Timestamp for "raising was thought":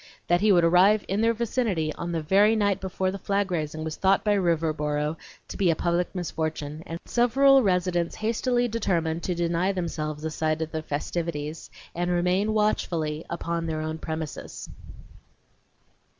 3.51-4.23